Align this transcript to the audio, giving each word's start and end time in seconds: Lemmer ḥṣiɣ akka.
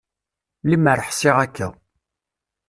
Lemmer 0.69 0.99
ḥṣiɣ 1.07 1.35
akka. 1.45 1.67